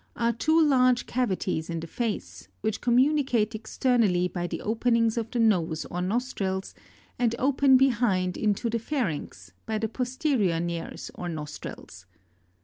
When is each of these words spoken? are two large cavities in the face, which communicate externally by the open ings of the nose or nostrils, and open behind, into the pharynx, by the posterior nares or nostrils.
are 0.15 0.33
two 0.33 0.59
large 0.59 1.05
cavities 1.05 1.69
in 1.69 1.79
the 1.79 1.85
face, 1.85 2.47
which 2.61 2.81
communicate 2.81 3.53
externally 3.53 4.27
by 4.27 4.47
the 4.47 4.59
open 4.61 4.95
ings 4.95 5.15
of 5.15 5.29
the 5.29 5.37
nose 5.37 5.85
or 5.91 6.01
nostrils, 6.01 6.73
and 7.19 7.35
open 7.37 7.77
behind, 7.77 8.35
into 8.35 8.67
the 8.67 8.79
pharynx, 8.79 9.51
by 9.67 9.77
the 9.77 9.87
posterior 9.87 10.59
nares 10.59 11.11
or 11.13 11.29
nostrils. 11.29 12.07